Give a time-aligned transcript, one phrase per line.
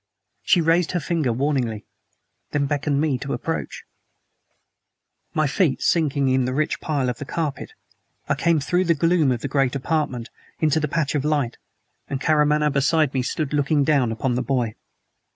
[0.41, 1.85] She raised her finger warningly;
[2.53, 3.83] then beckoned me to approach.
[5.35, 7.73] My feet sinking in the rich pile of the carpet,
[8.27, 11.59] I came through the gloom of the great apartment in to the patch of light,
[12.07, 14.73] and, Karamaneh beside me, stood looking down upon the boy.